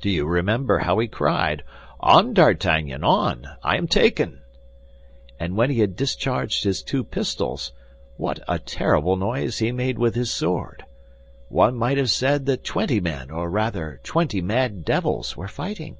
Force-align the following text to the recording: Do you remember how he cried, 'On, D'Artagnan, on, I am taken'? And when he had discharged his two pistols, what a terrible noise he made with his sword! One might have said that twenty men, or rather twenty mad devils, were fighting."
Do 0.00 0.08
you 0.08 0.24
remember 0.24 0.78
how 0.78 0.98
he 0.98 1.08
cried, 1.08 1.62
'On, 2.00 2.32
D'Artagnan, 2.32 3.04
on, 3.04 3.46
I 3.62 3.76
am 3.76 3.86
taken'? 3.86 4.40
And 5.38 5.56
when 5.58 5.68
he 5.68 5.80
had 5.80 5.94
discharged 5.94 6.64
his 6.64 6.82
two 6.82 7.04
pistols, 7.04 7.72
what 8.16 8.40
a 8.48 8.58
terrible 8.58 9.16
noise 9.18 9.58
he 9.58 9.70
made 9.70 9.98
with 9.98 10.14
his 10.14 10.30
sword! 10.30 10.86
One 11.50 11.76
might 11.76 11.98
have 11.98 12.08
said 12.08 12.46
that 12.46 12.64
twenty 12.64 12.98
men, 12.98 13.30
or 13.30 13.50
rather 13.50 14.00
twenty 14.02 14.40
mad 14.40 14.86
devils, 14.86 15.36
were 15.36 15.48
fighting." 15.48 15.98